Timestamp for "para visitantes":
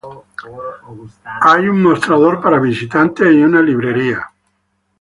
2.41-3.31